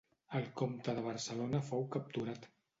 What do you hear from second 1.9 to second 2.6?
capturat.